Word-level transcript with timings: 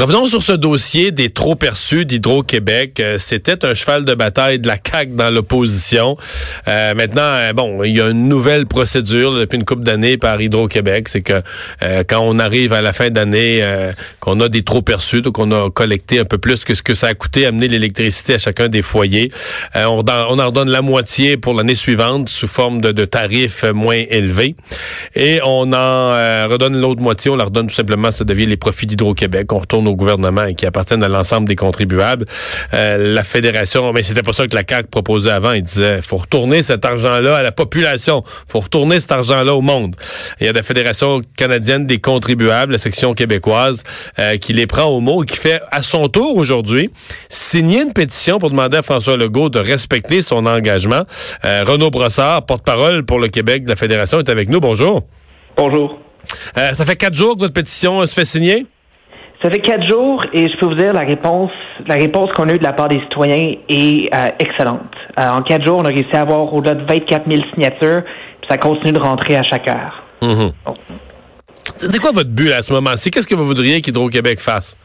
Revenons 0.00 0.24
sur 0.24 0.40
ce 0.40 0.52
dossier 0.52 1.10
des 1.10 1.28
trop 1.28 1.56
perçus 1.56 2.06
d'Hydro-Québec. 2.06 3.00
Euh, 3.00 3.18
c'était 3.18 3.66
un 3.66 3.74
cheval 3.74 4.06
de 4.06 4.14
bataille 4.14 4.58
de 4.58 4.66
la 4.66 4.78
CAQ 4.82 5.10
dans 5.14 5.28
l'opposition. 5.28 6.16
Euh, 6.68 6.94
maintenant, 6.94 7.20
euh, 7.20 7.52
bon, 7.52 7.84
il 7.84 7.94
y 7.94 8.00
a 8.00 8.08
une 8.08 8.26
nouvelle 8.26 8.64
procédure 8.64 9.34
depuis 9.34 9.58
une 9.58 9.66
couple 9.66 9.82
d'années 9.82 10.16
par 10.16 10.40
Hydro-Québec. 10.40 11.10
C'est 11.10 11.20
que 11.20 11.42
quand 12.08 12.20
on 12.22 12.38
arrive 12.38 12.72
à 12.72 12.80
la 12.80 12.94
fin 12.94 13.10
d'année, 13.10 13.62
qu'on 14.20 14.40
a 14.40 14.48
des 14.48 14.62
trop 14.62 14.80
perçus, 14.80 15.20
donc 15.20 15.38
on 15.38 15.52
a 15.52 15.70
collecté 15.70 16.18
un 16.18 16.24
peu 16.24 16.38
plus 16.38 16.64
que 16.64 16.74
ce 16.74 16.82
que 16.82 16.94
ça 16.94 17.08
a 17.08 17.14
coûté 17.14 17.44
amener 17.44 17.68
l'électricité 17.68 18.34
à 18.34 18.38
chacun 18.38 18.68
des 18.68 18.80
foyers. 18.80 19.30
on, 19.74 20.02
on, 20.06 20.38
en 20.38 20.46
redonne 20.46 20.70
la 20.70 20.80
moitié 20.80 21.36
pour 21.36 21.52
l'année 21.52 21.74
suivante 21.74 22.30
sous 22.30 22.48
forme 22.48 22.80
de, 22.80 22.92
de, 22.92 23.04
tarifs 23.04 23.64
moins 23.64 24.02
élevés. 24.08 24.56
Et 25.14 25.40
on 25.44 25.72
en 25.74 26.48
redonne 26.48 26.80
l'autre 26.80 27.02
moitié, 27.02 27.30
on 27.30 27.36
la 27.36 27.44
redonne 27.44 27.66
tout 27.66 27.74
simplement, 27.74 28.10
ça 28.10 28.24
devient 28.24 28.46
les 28.46 28.56
profits 28.56 28.86
d'Hydro-Québec. 28.86 29.52
On 29.52 29.58
retourne 29.58 29.89
au 29.90 29.96
gouvernement 29.96 30.44
et 30.44 30.54
qui 30.54 30.66
appartiennent 30.66 31.02
à 31.02 31.08
l'ensemble 31.08 31.48
des 31.48 31.56
contribuables. 31.56 32.24
Euh, 32.72 33.14
la 33.14 33.24
fédération, 33.24 33.92
mais 33.92 34.02
c'était 34.02 34.22
pas 34.22 34.32
ça 34.32 34.46
que 34.46 34.54
la 34.54 34.62
CAQ 34.68 34.88
proposait 34.88 35.30
avant. 35.30 35.52
Il 35.52 35.62
disait, 35.62 36.00
faut 36.02 36.16
retourner 36.16 36.62
cet 36.62 36.84
argent-là 36.84 37.36
à 37.36 37.42
la 37.42 37.52
population. 37.52 38.22
faut 38.48 38.60
retourner 38.60 39.00
cet 39.00 39.12
argent-là 39.12 39.54
au 39.54 39.60
monde. 39.60 39.96
Il 40.40 40.46
y 40.46 40.48
a 40.48 40.52
la 40.52 40.62
Fédération 40.62 41.20
canadienne 41.36 41.86
des 41.86 41.98
contribuables, 41.98 42.72
la 42.72 42.78
section 42.78 43.14
québécoise, 43.14 43.82
euh, 44.18 44.36
qui 44.36 44.52
les 44.52 44.66
prend 44.66 44.84
au 44.84 45.00
mot 45.00 45.22
et 45.24 45.26
qui 45.26 45.36
fait 45.36 45.60
à 45.70 45.82
son 45.82 46.08
tour 46.08 46.36
aujourd'hui 46.36 46.90
signer 47.28 47.82
une 47.82 47.92
pétition 47.92 48.38
pour 48.38 48.50
demander 48.50 48.78
à 48.78 48.82
François 48.82 49.16
Legault 49.16 49.48
de 49.50 49.58
respecter 49.58 50.22
son 50.22 50.46
engagement. 50.46 51.02
Euh, 51.44 51.64
Renaud 51.66 51.90
Brossard, 51.90 52.46
porte-parole 52.46 53.04
pour 53.04 53.18
le 53.18 53.28
Québec 53.28 53.64
de 53.64 53.68
la 53.68 53.76
Fédération, 53.76 54.18
est 54.18 54.28
avec 54.28 54.48
nous. 54.48 54.60
Bonjour. 54.60 55.02
Bonjour. 55.56 55.98
ça 56.54 56.84
fait 56.86 56.96
quatre 56.96 57.14
jours 57.14 57.34
que 57.34 57.40
votre 57.40 57.54
pétition 57.54 58.06
se 58.06 58.14
fait 58.14 58.24
signer? 58.24 58.66
Ça 59.42 59.50
fait 59.50 59.60
quatre 59.60 59.88
jours 59.88 60.20
et 60.34 60.48
je 60.48 60.56
peux 60.58 60.66
vous 60.66 60.74
dire 60.74 60.92
la 60.92 61.00
réponse, 61.00 61.50
la 61.86 61.94
réponse 61.94 62.30
qu'on 62.32 62.48
a 62.48 62.52
eue 62.52 62.58
de 62.58 62.64
la 62.64 62.74
part 62.74 62.88
des 62.88 63.00
citoyens 63.00 63.54
est 63.70 64.14
euh, 64.14 64.26
excellente. 64.38 64.92
Euh, 65.18 65.28
en 65.30 65.42
quatre 65.42 65.64
jours, 65.64 65.78
on 65.78 65.84
a 65.84 65.88
réussi 65.88 66.14
à 66.14 66.20
avoir 66.20 66.52
au-delà 66.52 66.74
de 66.74 66.84
24 66.86 67.30
000 67.30 67.42
signatures, 67.54 68.02
puis 68.02 68.50
ça 68.50 68.58
continue 68.58 68.92
de 68.92 69.00
rentrer 69.00 69.36
à 69.36 69.42
chaque 69.42 69.66
heure. 69.66 70.04
Mm-hmm. 70.20 70.52
C'est 71.74 71.98
quoi 71.98 72.12
votre 72.12 72.28
but 72.28 72.52
à 72.52 72.60
ce 72.60 72.72
moment-ci? 72.74 73.10
Qu'est-ce 73.10 73.26
que 73.26 73.34
vous 73.34 73.46
voudriez 73.46 73.80
qu'Hydro-Québec 73.80 74.40
fasse? 74.40 74.76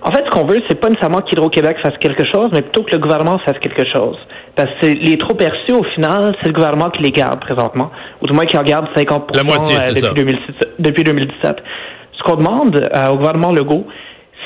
En 0.00 0.12
fait, 0.12 0.24
ce 0.24 0.30
qu'on 0.30 0.46
veut, 0.46 0.62
c'est 0.68 0.80
pas 0.80 0.88
nécessairement 0.88 1.20
qu'Hydro-Québec 1.20 1.76
fasse 1.82 1.98
quelque 2.00 2.24
chose, 2.32 2.50
mais 2.52 2.62
plutôt 2.62 2.84
que 2.84 2.92
le 2.92 2.98
gouvernement 2.98 3.38
fasse 3.44 3.58
quelque 3.60 3.84
chose. 3.92 4.16
Parce 4.54 4.70
que 4.80 4.86
les 4.86 5.18
trop 5.18 5.34
perçus, 5.34 5.72
au 5.72 5.84
final, 5.94 6.34
c'est 6.40 6.48
le 6.48 6.54
gouvernement 6.54 6.88
qui 6.90 7.02
les 7.02 7.10
garde 7.10 7.40
présentement. 7.40 7.90
Ou 8.22 8.26
du 8.26 8.32
moins 8.32 8.46
qui 8.46 8.56
en 8.56 8.62
garde 8.62 8.86
50 8.96 9.36
La 9.36 9.42
moitié, 9.42 9.76
euh, 9.76 9.92
depuis, 9.92 10.14
2017, 10.14 10.68
depuis 10.78 11.04
2017. 11.04 11.56
Qu'on 12.28 12.36
demande 12.36 12.76
euh, 12.76 13.08
au 13.08 13.16
gouvernement 13.16 13.52
Legault, 13.52 13.86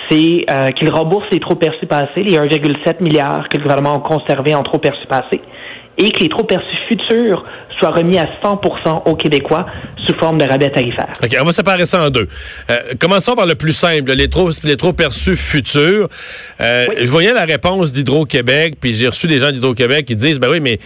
c'est 0.09 0.45
euh, 0.49 0.69
qu'il 0.71 0.89
rembourse 0.89 1.27
les 1.33 1.41
trop 1.41 1.57
perçus 1.57 1.87
passés, 1.87 2.23
les 2.23 2.37
1,7 2.37 3.03
milliards 3.03 3.49
que 3.49 3.57
le 3.57 3.65
gouvernement 3.65 3.97
a 3.97 4.09
conservé 4.09 4.55
en 4.55 4.63
trop 4.63 4.79
perçus 4.79 5.09
passés, 5.09 5.41
et 5.99 6.13
que 6.13 6.21
les 6.21 6.29
trop 6.29 6.45
perçus 6.45 6.77
futurs 6.89 7.45
soient 7.79 7.91
remis 7.91 8.19
à 8.19 8.27
100% 8.43 9.09
aux 9.09 9.17
Québécois 9.17 9.67
sous 10.07 10.15
forme 10.19 10.39
de 10.39 10.45
rabais 10.45 10.71
tarifaires. 10.71 11.13
OK, 11.23 11.37
on 11.41 11.45
va 11.45 11.53
séparer 11.53 11.87
ça 11.87 12.03
en 12.03 12.11
deux. 12.11 12.29
Euh, 12.71 12.79
commençons 12.99 13.35
par 13.35 13.47
le 13.47 13.55
plus 13.55 13.73
simple, 13.73 14.13
les 14.13 14.29
trop, 14.29 14.51
les 14.65 14.77
trop 14.77 14.93
perçus 14.93 15.37
futurs. 15.37 16.09
Je 16.59 17.09
voyais 17.09 17.33
la 17.33 17.45
réponse 17.45 17.93
d'Hydro-Québec, 17.93 18.75
puis 18.81 18.95
j'ai 18.95 19.09
reçu 19.09 19.27
des 19.27 19.39
gens 19.39 19.51
d'Hydro-Québec 19.51 20.07
qui 20.07 20.17
disent, 20.17 20.41
ben 20.41 20.49
oui, 20.51 20.61
mais 20.61 20.79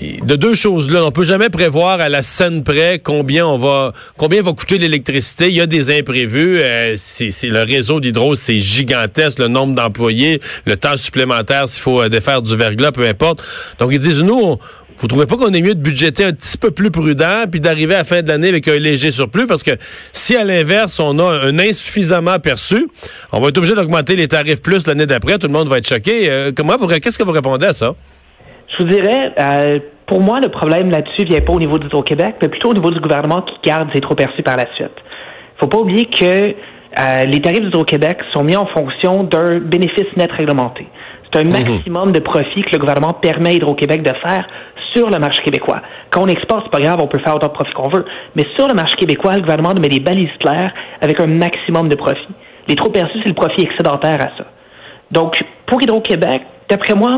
de 0.00 0.36
deux 0.36 0.54
choses 0.54 0.90
là. 0.90 1.04
On 1.04 1.12
peut 1.12 1.24
jamais 1.24 1.50
prévoir 1.50 2.00
à 2.00 2.08
la 2.08 2.22
scène 2.22 2.64
près 2.64 2.98
combien 2.98 3.46
on 3.46 3.58
va 3.58 3.92
combien 4.16 4.42
va 4.42 4.52
coûter 4.52 4.78
l'électricité. 4.78 5.48
Il 5.48 5.54
y 5.54 5.60
a 5.60 5.66
des 5.66 5.96
imprévus. 5.96 6.60
Euh, 6.60 6.94
c'est, 6.96 7.30
le 7.44 7.62
réseau 7.62 8.00
d'hydro, 8.00 8.34
c'est 8.34 8.58
gigantesque, 8.58 9.38
le 9.38 9.48
nombre 9.48 9.74
d'employés, 9.74 10.40
le 10.66 10.76
temps 10.76 10.96
supplémentaire 10.96 11.68
s'il 11.68 11.82
faut 11.82 12.02
euh, 12.02 12.08
défaire 12.08 12.42
du 12.42 12.56
verglas, 12.56 12.92
peu 12.92 13.06
importe. 13.06 13.44
Donc 13.78 13.90
ils 13.92 14.00
disent 14.00 14.22
nous, 14.22 14.58
vous 14.98 15.08
trouvez 15.08 15.26
pas 15.26 15.36
qu'on 15.36 15.52
est 15.52 15.62
mieux 15.62 15.74
de 15.74 15.82
budgéter 15.82 16.24
un 16.24 16.32
petit 16.32 16.58
peu 16.58 16.70
plus 16.70 16.90
prudent 16.90 17.44
puis 17.50 17.60
d'arriver 17.60 17.94
à 17.94 17.98
la 17.98 18.04
fin 18.04 18.22
de 18.22 18.28
l'année 18.28 18.48
avec 18.48 18.68
un 18.68 18.78
léger 18.78 19.10
surplus? 19.10 19.46
Parce 19.46 19.62
que 19.62 19.72
si 20.12 20.36
à 20.36 20.44
l'inverse 20.44 21.00
on 21.00 21.18
a 21.18 21.46
un 21.46 21.58
insuffisamment 21.58 22.38
perçu, 22.38 22.88
on 23.32 23.40
va 23.40 23.48
être 23.48 23.58
obligé 23.58 23.74
d'augmenter 23.74 24.16
les 24.16 24.28
tarifs 24.28 24.62
plus 24.62 24.86
l'année 24.86 25.06
d'après, 25.06 25.38
tout 25.38 25.46
le 25.46 25.52
monde 25.52 25.68
va 25.68 25.78
être 25.78 25.88
choqué. 25.88 26.30
Euh, 26.30 26.52
comment 26.56 26.74
qu'est-ce 26.76 27.18
que 27.18 27.24
vous 27.24 27.32
répondez 27.32 27.66
à 27.66 27.72
ça? 27.72 27.94
Je 28.76 28.82
vous 28.82 28.88
dirais, 28.88 29.32
euh, 29.38 29.78
pour 30.06 30.20
moi, 30.20 30.40
le 30.40 30.48
problème 30.48 30.90
là-dessus 30.90 31.24
vient 31.24 31.40
pas 31.40 31.52
au 31.52 31.60
niveau 31.60 31.78
d'Hydro-Québec, 31.78 32.36
mais 32.42 32.48
plutôt 32.48 32.70
au 32.70 32.74
niveau 32.74 32.90
du 32.90 33.00
gouvernement 33.00 33.42
qui 33.42 33.54
garde 33.68 33.88
ses 33.94 34.00
trop 34.00 34.14
perçus 34.14 34.42
par 34.42 34.56
la 34.56 34.66
suite. 34.74 34.92
faut 35.60 35.68
pas 35.68 35.78
oublier 35.78 36.06
que 36.06 36.54
euh, 36.98 37.24
les 37.24 37.40
tarifs 37.40 37.62
d'Hydro-Québec 37.62 38.18
sont 38.32 38.44
mis 38.44 38.56
en 38.56 38.66
fonction 38.66 39.22
d'un 39.24 39.58
bénéfice 39.58 40.06
net 40.16 40.30
réglementé. 40.32 40.86
C'est 41.32 41.40
un 41.40 41.44
mhm. 41.44 41.50
maximum 41.50 42.12
de 42.12 42.20
profit 42.20 42.62
que 42.62 42.72
le 42.72 42.78
gouvernement 42.78 43.12
permet 43.14 43.50
à 43.50 43.52
Hydro-Québec 43.54 44.02
de 44.02 44.12
faire 44.26 44.46
sur 44.94 45.10
le 45.10 45.18
marché 45.18 45.42
québécois. 45.42 45.80
Quand 46.10 46.22
on 46.22 46.26
exporte, 46.26 46.64
c'est 46.64 46.78
pas 46.78 46.84
grave, 46.84 47.00
on 47.02 47.06
peut 47.06 47.18
faire 47.18 47.36
autant 47.36 47.48
de 47.48 47.52
profit 47.52 47.72
qu'on 47.72 47.88
veut. 47.88 48.04
Mais 48.36 48.44
sur 48.56 48.68
le 48.68 48.74
marché 48.74 48.96
québécois, 48.96 49.32
le 49.34 49.40
gouvernement 49.40 49.74
met 49.74 49.88
des 49.88 50.00
balises 50.00 50.36
claires 50.40 50.72
avec 51.00 51.20
un 51.20 51.26
maximum 51.26 51.88
de 51.88 51.96
profit. 51.96 52.28
Les 52.68 52.76
trop 52.76 52.90
perçus, 52.90 53.18
c'est 53.22 53.28
le 53.28 53.34
profit 53.34 53.62
excédentaire 53.62 54.20
à 54.20 54.36
ça. 54.36 54.46
Donc, 55.10 55.42
pour 55.66 55.82
Hydro-Québec, 55.82 56.42
d'après 56.68 56.94
moi, 56.94 57.12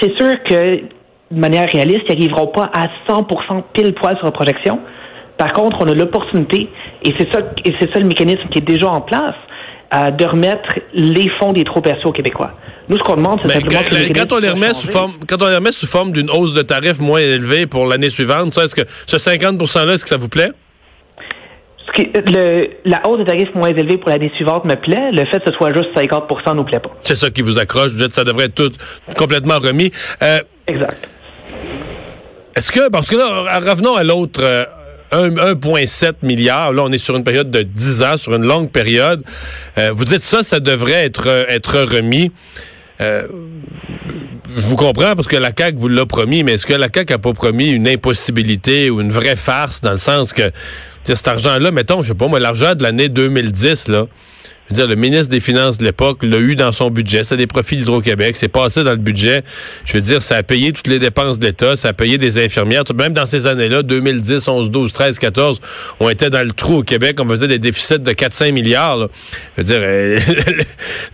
c'est 0.00 0.16
sûr 0.16 0.42
que 0.44 0.96
de 1.30 1.40
manière 1.40 1.68
réaliste, 1.68 2.04
ils 2.08 2.18
n'arriveront 2.18 2.48
pas 2.48 2.70
à 2.72 2.88
100% 3.08 3.62
pile 3.72 3.94
poil 3.94 4.16
sur 4.16 4.26
la 4.26 4.32
projection. 4.32 4.78
Par 5.36 5.52
contre, 5.52 5.78
on 5.80 5.88
a 5.88 5.94
l'opportunité, 5.94 6.68
et 7.04 7.10
c'est 7.18 7.32
ça, 7.32 7.40
et 7.64 7.74
c'est 7.80 7.92
ça 7.92 8.00
le 8.00 8.06
mécanisme 8.06 8.48
qui 8.50 8.58
est 8.58 8.66
déjà 8.66 8.88
en 8.88 9.00
place, 9.00 9.34
euh, 9.94 10.10
de 10.10 10.24
remettre 10.24 10.80
les 10.94 11.30
fonds 11.38 11.52
des 11.52 11.64
trop 11.64 11.82
aux 12.04 12.12
Québécois. 12.12 12.52
Nous, 12.88 12.98
ce 12.98 13.02
qu'on 13.02 13.16
demande, 13.16 13.40
c'est 13.42 13.52
simplement 13.52 13.80
que, 13.82 14.12
quand 14.12 14.32
on 14.32 14.38
les 14.38 14.50
remet 14.50 14.74
sous 14.74 14.88
forme, 14.88 15.12
quand 15.28 15.42
on 15.42 15.48
les 15.48 15.56
remet 15.56 15.72
sous 15.72 15.86
forme 15.86 16.12
d'une 16.12 16.30
hausse 16.30 16.54
de 16.54 16.62
tarifs 16.62 17.00
moins 17.00 17.20
élevée 17.20 17.66
pour 17.66 17.86
l'année 17.86 18.10
suivante, 18.10 18.52
ça, 18.52 18.64
est-ce 18.64 18.74
que 18.74 18.82
ce 19.06 19.16
50% 19.16 19.86
là, 19.86 19.94
est-ce 19.94 20.04
que 20.04 20.08
ça 20.08 20.16
vous 20.16 20.28
plaît? 20.28 20.50
Le, 21.96 22.68
la 22.84 23.00
hausse 23.08 23.20
des 23.20 23.24
tarifs 23.24 23.54
moins 23.54 23.68
élevée 23.68 23.96
pour 23.96 24.10
l'année 24.10 24.30
suivante 24.36 24.64
me 24.64 24.74
plaît. 24.74 25.10
Le 25.12 25.24
fait 25.26 25.38
que 25.38 25.50
ce 25.50 25.52
soit 25.56 25.72
juste 25.72 25.88
50 25.96 26.30
ne 26.30 26.52
nous 26.54 26.64
plaît 26.64 26.80
pas. 26.80 26.90
C'est 27.00 27.16
ça 27.16 27.30
qui 27.30 27.42
vous 27.42 27.58
accroche. 27.58 27.92
Vous 27.92 27.98
dites 27.98 28.08
que 28.08 28.14
ça 28.14 28.24
devrait 28.24 28.46
être 28.46 28.54
tout 28.54 28.72
complètement 29.16 29.58
remis. 29.58 29.90
Euh, 30.22 30.38
exact. 30.66 31.08
Est-ce 32.54 32.70
que, 32.70 32.90
parce 32.90 33.08
que 33.08 33.16
là, 33.16 33.60
revenons 33.60 33.94
à 33.94 34.04
l'autre. 34.04 34.42
1,7 35.12 36.06
euh, 36.06 36.12
milliard. 36.22 36.72
Là, 36.72 36.82
on 36.84 36.92
est 36.92 36.98
sur 36.98 37.16
une 37.16 37.24
période 37.24 37.50
de 37.50 37.62
10 37.62 38.02
ans, 38.02 38.16
sur 38.16 38.34
une 38.34 38.44
longue 38.44 38.70
période. 38.70 39.22
Euh, 39.78 39.92
vous 39.94 40.04
dites 40.04 40.22
ça, 40.22 40.42
ça 40.42 40.60
devrait 40.60 41.04
être, 41.04 41.26
être 41.48 41.80
remis. 41.80 42.30
je 42.98 43.26
vous 44.56 44.76
comprends 44.76 45.14
parce 45.14 45.26
que 45.26 45.36
la 45.36 45.52
CAQ 45.56 45.78
vous 45.78 45.88
l'a 45.88 46.06
promis, 46.06 46.42
mais 46.42 46.54
est-ce 46.54 46.66
que 46.66 46.74
la 46.74 46.88
CAQ 46.92 47.12
n'a 47.12 47.18
pas 47.18 47.32
promis 47.32 47.70
une 47.70 47.88
impossibilité 47.88 48.90
ou 48.90 49.00
une 49.00 49.12
vraie 49.12 49.36
farce 49.36 49.80
dans 49.80 49.90
le 49.90 49.96
sens 49.96 50.32
que 50.32 50.50
cet 51.14 51.28
argent-là, 51.28 51.70
mettons, 51.70 52.02
je 52.02 52.08
sais 52.08 52.14
pas 52.14 52.26
moi, 52.26 52.40
l'argent 52.40 52.74
de 52.74 52.82
l'année 52.82 53.08
2010, 53.08 53.88
là, 53.88 54.06
dire, 54.74 54.86
le 54.88 54.96
ministre 54.96 55.28
des 55.28 55.40
Finances 55.40 55.78
de 55.78 55.84
l'époque 55.84 56.22
l'a 56.22 56.38
eu 56.38 56.56
dans 56.56 56.72
son 56.72 56.90
budget. 56.90 57.24
C'est 57.24 57.36
des 57.36 57.46
profits 57.46 57.76
d'Hydro-Québec. 57.76 58.36
C'est 58.36 58.48
passé 58.48 58.82
dans 58.84 58.90
le 58.90 58.96
budget. 58.96 59.42
Je 59.84 59.92
veux 59.92 60.00
dire, 60.00 60.22
ça 60.22 60.36
a 60.36 60.42
payé 60.42 60.72
toutes 60.72 60.88
les 60.88 60.98
dépenses 60.98 61.38
d'État. 61.38 61.76
Ça 61.76 61.88
a 61.88 61.92
payé 61.92 62.18
des 62.18 62.44
infirmières. 62.44 62.84
Même 62.94 63.12
dans 63.12 63.26
ces 63.26 63.46
années-là, 63.46 63.82
2010, 63.82 64.48
11, 64.48 64.70
12, 64.70 64.92
13, 64.92 65.18
14, 65.18 65.60
on 66.00 66.08
était 66.08 66.30
dans 66.30 66.44
le 66.44 66.52
trou 66.52 66.78
au 66.78 66.82
Québec. 66.82 67.18
On 67.20 67.28
faisait 67.28 67.48
des 67.48 67.58
déficits 67.58 68.00
de 68.00 68.10
4-5 68.12 68.52
milliards. 68.52 69.08
Je 69.56 69.62
veux 69.62 69.64
dire, 69.64 69.80
euh, 69.80 70.18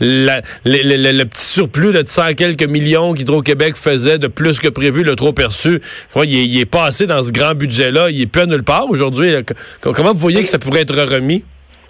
le, 0.64 1.24
petit 1.24 1.44
surplus 1.44 1.92
de 1.92 2.02
100 2.04 2.34
quelques 2.34 2.64
millions 2.64 3.12
qu'Hydro-Québec 3.14 3.76
faisait 3.76 4.18
de 4.18 4.28
plus 4.28 4.58
que 4.58 4.68
prévu, 4.68 5.02
le 5.02 5.16
trop 5.16 5.32
perçu, 5.32 5.80
il 6.16 6.32
il 6.32 6.58
est 6.58 6.66
passé 6.66 7.06
dans 7.06 7.22
ce 7.22 7.30
grand 7.30 7.54
budget-là. 7.54 8.10
Il 8.10 8.20
est 8.22 8.26
plus 8.26 8.42
à 8.42 8.46
nulle 8.46 8.62
part 8.62 8.88
aujourd'hui. 8.90 9.32
Comment 9.80 10.12
vous 10.12 10.18
voyez 10.18 10.42
que 10.42 10.48
ça 10.48 10.58
pourrait 10.58 10.80
être 10.80 10.96
remis? 10.96 11.44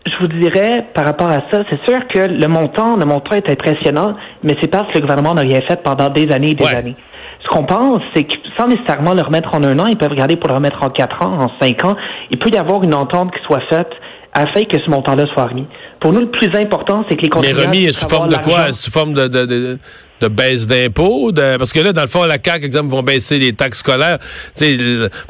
Je 0.07 0.19
vous 0.21 0.27
dirais, 0.27 0.87
par 0.95 1.07
rapport 1.07 1.31
à 1.31 1.43
ça, 1.51 1.63
c'est 1.71 1.81
sûr 1.89 2.07
que 2.09 2.19
le 2.19 2.49
montant, 2.49 2.97
le 2.97 3.05
montant 3.05 3.37
est 3.37 3.49
impressionnant, 3.49 4.17
mais 4.43 4.57
c'est 4.61 4.71
parce 4.71 4.89
que 4.89 4.95
le 4.95 5.01
gouvernement 5.03 5.35
n'a 5.35 5.43
rien 5.43 5.61
fait 5.69 5.83
pendant 5.83 6.09
des 6.09 6.31
années 6.33 6.51
et 6.51 6.55
des 6.55 6.75
années. 6.75 6.97
Ce 7.43 7.49
qu'on 7.49 7.65
pense, 7.65 8.01
c'est 8.15 8.25
que 8.25 8.37
sans 8.59 8.67
nécessairement 8.67 9.15
le 9.15 9.23
remettre 9.23 9.55
en 9.55 9.63
un 9.63 9.79
an, 9.79 9.87
ils 9.87 9.97
peuvent 9.97 10.11
regarder 10.11 10.37
pour 10.37 10.49
le 10.49 10.55
remettre 10.55 10.83
en 10.83 10.91
quatre 10.91 11.25
ans, 11.25 11.39
en 11.41 11.51
cinq 11.61 11.85
ans. 11.85 11.97
Il 12.31 12.39
peut 12.39 12.51
y 12.51 12.57
avoir 12.57 12.83
une 12.83 12.95
entente 12.95 13.33
qui 13.33 13.43
soit 13.45 13.63
faite 13.69 13.91
afin 14.33 14.63
que 14.63 14.79
ce 14.81 14.91
montant-là 14.91 15.25
soit 15.35 15.45
remis. 15.45 15.67
Pour 16.03 16.13
nous, 16.13 16.21
le 16.21 16.31
plus 16.31 16.51
important, 16.59 17.05
c'est 17.09 17.17
que 17.17 17.23
les 17.23 17.31
Mais 17.41 17.53
remis 17.53 17.93
sous 17.93 18.09
forme 18.09 18.29
de 18.29 18.37
quoi? 18.37 18.73
Sous 18.73 18.91
forme 18.91 19.15
de, 19.15 19.29
de, 19.29 19.47
de, 19.47 19.79
de 20.21 20.29
baisse 20.29 20.67
d'impôts? 20.67 21.31
Parce 21.33 21.73
que 21.73 21.79
là, 21.79 21.93
dans 21.93 22.03
le 22.03 22.09
fond, 22.09 22.25
la 22.25 22.39
CAQ, 22.45 22.67
exemple, 22.67 22.91
vont 22.91 23.05
baisser 23.05 23.39
les 23.39 23.53
taxes 23.53 23.79
scolaires. 23.79 24.19
T'sais, 24.53 24.77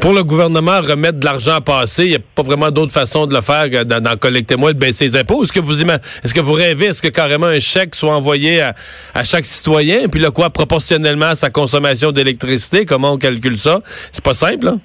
pour 0.00 0.14
le 0.14 0.24
gouvernement, 0.24 0.80
remettre 0.80 1.20
de 1.20 1.26
l'argent 1.26 1.56
à 1.56 1.60
passer, 1.60 2.04
il 2.04 2.10
n'y 2.10 2.16
a 2.16 2.20
pas 2.34 2.42
vraiment 2.42 2.70
d'autre 2.70 2.90
façon 2.90 3.26
de 3.26 3.34
le 3.34 3.42
faire 3.42 3.68
que 3.68 3.84
d'en 3.84 4.16
collecter 4.16 4.56
moins, 4.56 4.72
de 4.72 4.78
baisser 4.78 5.04
les 5.04 5.16
impôts. 5.16 5.44
Est-ce 5.44 5.52
que 5.52 5.60
vous 5.60 5.78
est-ce 5.78 6.32
que 6.32 6.40
vous 6.40 6.54
rêvez, 6.54 6.86
est-ce 6.86 7.02
que 7.02 7.08
carrément 7.08 7.48
un 7.48 7.58
chèque 7.58 7.94
soit 7.94 8.16
envoyé 8.16 8.62
à, 8.62 8.74
à 9.12 9.24
chaque 9.24 9.44
citoyen, 9.44 10.08
puis 10.08 10.20
là, 10.22 10.30
quoi, 10.30 10.48
proportionnellement 10.48 11.26
à 11.26 11.34
sa 11.34 11.50
consommation 11.50 12.12
d'électricité? 12.12 12.86
Comment 12.86 13.12
on 13.12 13.18
calcule 13.18 13.58
ça? 13.58 13.82
C'est 14.10 14.24
pas 14.24 14.34
simple, 14.34 14.64
là? 14.64 14.76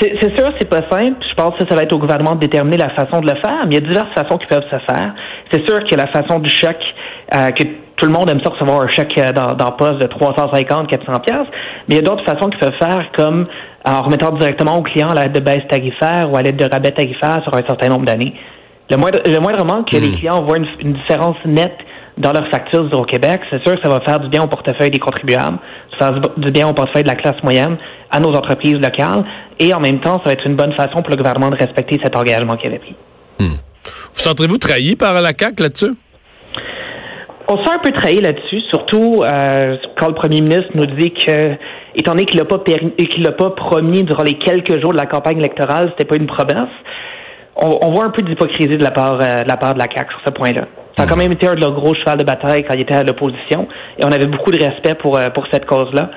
C'est 0.00 0.38
sûr, 0.38 0.52
c'est 0.58 0.68
pas 0.68 0.82
simple. 0.90 1.16
Je 1.28 1.34
pense 1.34 1.56
que 1.58 1.66
ça 1.68 1.74
va 1.74 1.82
être 1.82 1.92
au 1.92 1.98
gouvernement 1.98 2.34
de 2.34 2.40
déterminer 2.40 2.76
la 2.76 2.90
façon 2.90 3.20
de 3.20 3.26
le 3.26 3.36
faire, 3.40 3.66
mais 3.66 3.76
il 3.76 3.82
y 3.82 3.84
a 3.84 3.88
diverses 3.88 4.12
façons 4.14 4.38
qui 4.38 4.46
peuvent 4.46 4.64
se 4.70 4.92
faire. 4.92 5.14
C'est 5.50 5.68
sûr 5.68 5.84
que 5.84 5.94
la 5.94 6.06
façon 6.08 6.38
du 6.38 6.48
chèque, 6.48 6.82
euh, 7.34 7.50
que 7.50 7.64
tout 7.96 8.06
le 8.06 8.12
monde 8.12 8.28
aime 8.30 8.40
ça 8.44 8.50
recevoir 8.50 8.80
un 8.80 8.88
chèque 8.88 9.16
euh, 9.18 9.32
dans, 9.32 9.54
dans 9.54 9.70
poste 9.72 9.98
de 9.98 10.06
350, 10.06 10.88
400 10.88 11.20
pièces, 11.20 11.36
mais 11.88 11.94
il 11.94 11.96
y 11.96 11.98
a 11.98 12.02
d'autres 12.02 12.24
façons 12.24 12.48
qu'ils 12.48 12.58
peuvent 12.58 12.78
faire, 12.80 13.10
comme 13.16 13.46
en 13.84 14.02
remettant 14.02 14.32
directement 14.32 14.78
au 14.78 14.82
client 14.82 15.08
à 15.08 15.20
l'aide 15.20 15.32
de 15.32 15.40
baisse 15.40 15.66
tarifaire 15.68 16.30
ou 16.30 16.36
à 16.36 16.42
l'aide 16.42 16.56
de 16.56 16.68
rabais 16.70 16.90
tarifaire 16.90 17.42
sur 17.42 17.54
un 17.54 17.62
certain 17.66 17.88
nombre 17.88 18.04
d'années. 18.04 18.34
Le 18.90 18.96
moindre, 18.96 19.20
le 19.24 19.38
moindrement 19.38 19.84
que 19.84 19.96
les 19.96 20.08
hmm. 20.08 20.16
clients 20.16 20.42
voient 20.42 20.58
une, 20.58 20.66
une 20.80 20.92
différence 20.94 21.36
nette 21.44 21.78
dans 22.18 22.32
leur 22.32 22.46
facture 22.50 22.84
d'Hydro-Québec, 22.84 23.40
c'est 23.50 23.62
sûr 23.66 23.76
que 23.76 23.82
ça 23.82 23.88
va 23.88 24.00
faire 24.04 24.20
du 24.20 24.28
bien 24.28 24.42
au 24.42 24.46
portefeuille 24.46 24.90
des 24.90 24.98
contribuables, 24.98 25.58
ça 25.98 26.10
va 26.10 26.20
faire 26.20 26.30
du 26.36 26.50
bien 26.50 26.68
au 26.68 26.74
portefeuille 26.74 27.04
de 27.04 27.08
la 27.08 27.14
classe 27.14 27.42
moyenne, 27.42 27.78
à 28.10 28.20
nos 28.20 28.34
entreprises 28.34 28.74
locales, 28.74 29.24
et 29.62 29.72
en 29.72 29.80
même 29.80 30.00
temps, 30.00 30.18
ça 30.18 30.24
va 30.26 30.32
être 30.32 30.46
une 30.46 30.56
bonne 30.56 30.72
façon 30.72 31.02
pour 31.02 31.10
le 31.10 31.16
gouvernement 31.16 31.50
de 31.50 31.56
respecter 31.56 31.98
cet 32.02 32.16
engagement 32.16 32.56
qu'il 32.56 32.66
avait 32.66 32.80
pris. 32.80 32.96
Hmm. 33.38 33.54
Vous 34.14 34.20
sentirez-vous 34.20 34.58
trahi 34.58 34.96
par 34.96 35.14
la 35.20 35.32
CAQ 35.38 35.62
là-dessus? 35.62 35.92
On 37.48 37.56
se 37.56 37.64
sent 37.64 37.74
un 37.74 37.78
peu 37.78 37.92
trahi 37.92 38.20
là-dessus, 38.20 38.60
surtout 38.70 39.22
euh, 39.24 39.76
quand 39.98 40.08
le 40.08 40.14
premier 40.14 40.40
ministre 40.40 40.70
nous 40.74 40.86
dit 40.86 41.12
que, 41.12 41.52
étant 41.94 42.12
donné 42.12 42.24
qu'il 42.24 42.38
n'a 42.38 42.44
pas, 42.44 42.58
pas 42.58 43.50
promis 43.50 44.02
durant 44.02 44.22
les 44.22 44.34
quelques 44.34 44.80
jours 44.80 44.92
de 44.92 44.98
la 44.98 45.06
campagne 45.06 45.38
électorale, 45.38 45.90
c'était 45.90 46.08
pas 46.08 46.16
une 46.16 46.26
promesse, 46.26 46.70
on, 47.54 47.90
voit 47.92 48.04
un 48.04 48.10
peu 48.10 48.22
d'hypocrisie 48.22 48.78
de 48.78 48.82
la 48.82 48.90
part 48.90 49.18
euh, 49.20 49.42
de 49.42 49.48
la 49.48 49.56
part 49.56 49.74
de 49.74 49.78
la 49.78 49.86
CAQ 49.86 50.10
sur 50.10 50.20
ce 50.26 50.32
point-là. 50.32 50.66
Ça 50.96 51.04
a 51.04 51.06
quand 51.06 51.16
même 51.16 51.32
été 51.32 51.46
un 51.46 51.54
de 51.54 51.60
leurs 51.60 51.72
gros 51.72 51.94
cheval 51.94 52.18
de 52.18 52.24
bataille 52.24 52.64
quand 52.64 52.74
il 52.74 52.82
était 52.82 52.94
à 52.94 53.02
l'opposition. 53.02 53.66
Et 53.98 54.04
on 54.04 54.12
avait 54.12 54.26
beaucoup 54.26 54.50
de 54.50 54.62
respect 54.62 54.94
pour, 54.94 55.16
euh, 55.16 55.30
pour 55.30 55.44
cette 55.50 55.64
cause-là. 55.64 56.10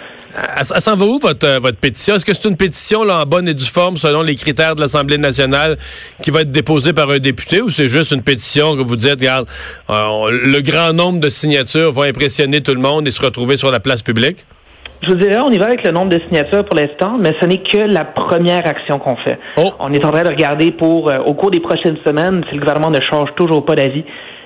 Ça 0.63 0.81
s'en 0.81 0.97
va 0.97 1.05
où, 1.05 1.17
votre, 1.17 1.47
euh, 1.47 1.59
votre 1.59 1.77
pétition? 1.77 2.15
Est-ce 2.15 2.25
que 2.25 2.33
c'est 2.33 2.49
une 2.49 2.57
pétition 2.57 3.05
là, 3.05 3.21
en 3.21 3.25
bonne 3.25 3.47
et 3.47 3.53
due 3.53 3.63
forme 3.63 3.95
selon 3.95 4.21
les 4.21 4.35
critères 4.35 4.75
de 4.75 4.81
l'Assemblée 4.81 5.17
nationale 5.17 5.77
qui 6.21 6.29
va 6.29 6.41
être 6.41 6.51
déposée 6.51 6.91
par 6.91 7.09
un 7.09 7.19
député 7.19 7.61
ou 7.61 7.69
c'est 7.69 7.87
juste 7.87 8.11
une 8.11 8.21
pétition 8.21 8.75
que 8.75 8.81
vous 8.81 8.97
dites, 8.97 9.11
regarde, 9.11 9.47
euh, 9.89 10.29
le 10.29 10.59
grand 10.59 10.91
nombre 10.91 11.21
de 11.21 11.29
signatures 11.29 11.93
va 11.93 12.03
impressionner 12.03 12.61
tout 12.61 12.73
le 12.73 12.81
monde 12.81 13.07
et 13.07 13.11
se 13.11 13.25
retrouver 13.25 13.55
sur 13.55 13.71
la 13.71 13.79
place 13.79 14.01
publique? 14.01 14.45
Je 15.03 15.09
vous 15.09 15.15
dirais, 15.15 15.37
on 15.39 15.51
y 15.51 15.57
va 15.57 15.67
avec 15.67 15.85
le 15.85 15.91
nombre 15.91 16.09
de 16.09 16.19
signatures 16.27 16.65
pour 16.65 16.75
l'instant, 16.77 17.17
mais 17.17 17.33
ce 17.39 17.45
n'est 17.45 17.59
que 17.59 17.77
la 17.77 18.03
première 18.03 18.67
action 18.67 18.99
qu'on 18.99 19.15
fait. 19.17 19.39
Oh. 19.55 19.71
On 19.79 19.93
est 19.93 20.03
en 20.03 20.11
train 20.11 20.23
de 20.23 20.29
regarder 20.29 20.71
pour, 20.71 21.11
au 21.25 21.33
cours 21.33 21.51
des 21.51 21.59
prochaines 21.59 21.97
semaines, 22.05 22.43
si 22.49 22.55
le 22.55 22.59
gouvernement 22.59 22.89
ne 22.89 22.99
change 23.11 23.29
toujours 23.35 23.63
pas 23.63 23.75
d'avis, 23.75 24.03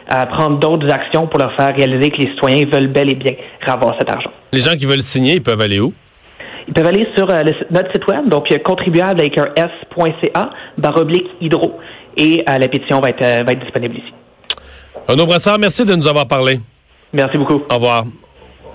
à 0.10 0.26
prendre 0.26 0.60
d'autres 0.60 0.92
actions 0.92 1.28
pour 1.28 1.40
leur 1.40 1.56
faire 1.56 1.74
réaliser 1.76 2.10
que 2.10 2.18
les 2.18 2.30
citoyens 2.32 2.66
veulent 2.74 2.92
bel 2.92 3.12
et 3.12 3.16
bien 3.16 3.34
avoir 3.68 3.96
cet 4.00 4.12
argent. 4.12 4.32
Les 4.52 4.60
gens 4.60 4.76
qui 4.76 4.86
veulent 4.86 5.04
signer, 5.04 5.36
ils 5.36 5.44
peuvent 5.44 5.62
aller 5.62 5.80
où? 5.80 5.94
Ils 6.68 6.74
peuvent 6.74 6.88
aller 6.88 7.08
sur 7.16 7.30
euh, 7.30 7.42
notre 7.72 7.92
site 7.94 8.08
web, 8.08 8.28
donc 8.28 8.48
contribuable 8.64 9.22
avec 9.22 9.38
un 9.38 9.48
s.ca, 9.56 10.50
baroblique 10.78 11.28
hydro, 11.42 11.80
et 12.18 12.44
euh, 12.48 12.58
la 12.58 12.68
pétition 12.68 13.00
va 13.00 13.10
être, 13.10 13.24
euh, 13.24 13.44
va 13.44 13.54
être 13.54 13.62
disponible 13.62 13.96
ici. 13.96 14.14
Renaud 15.08 15.26
Brassard, 15.26 15.58
merci 15.58 15.86
de 15.86 15.96
nous 15.96 16.08
avoir 16.08 16.28
parlé. 16.28 16.60
Merci 17.14 17.38
beaucoup. 17.38 17.62
Au 17.70 17.76
revoir. 17.76 18.04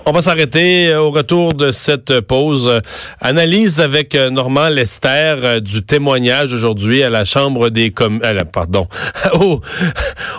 On 0.07 0.11
va 0.11 0.21
s'arrêter 0.21 0.89
euh, 0.89 1.01
au 1.01 1.09
retour 1.09 1.55
de 1.55 1.71
cette 1.71 2.21
pause. 2.21 2.79
Analyse 3.21 3.81
avec 3.81 4.13
euh, 4.13 4.29
Normand 4.29 4.67
Lester 4.67 5.07
euh, 5.09 5.59
du 5.59 5.81
témoignage 5.81 6.53
aujourd'hui 6.53 7.01
à 7.01 7.09
la 7.09 7.25
Chambre 7.25 7.69
des 7.69 7.89
com 7.89 8.21
pardon, 8.53 8.87
au, 9.33 9.61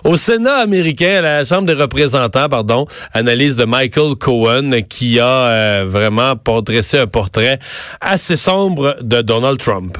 au, 0.04 0.16
Sénat 0.16 0.58
américain, 0.58 1.16
à 1.18 1.20
la 1.20 1.44
Chambre 1.44 1.66
des 1.66 1.74
représentants, 1.74 2.48
pardon. 2.48 2.86
Analyse 3.12 3.56
de 3.56 3.64
Michael 3.64 4.14
Cohen 4.14 4.70
qui 4.88 5.18
a 5.18 5.84
vraiment 5.84 6.34
dressé 6.62 6.98
un 6.98 7.08
portrait 7.08 7.58
assez 8.00 8.36
sombre 8.36 8.96
de 9.02 9.20
Donald 9.20 9.58
Trump. 9.58 9.98